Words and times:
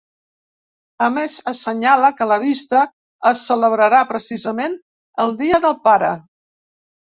A 1.07 1.09
més, 1.17 1.35
assenyala 1.51 2.09
que 2.21 2.27
la 2.31 2.39
vista 2.45 2.81
es 3.33 3.45
celebrarà, 3.51 4.01
precisament, 4.15 4.81
el 5.27 5.39
dia 5.45 5.63
del 5.69 5.81
pare. 5.87 6.13